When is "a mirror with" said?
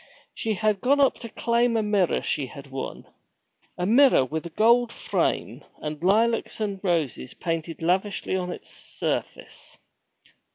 3.77-4.47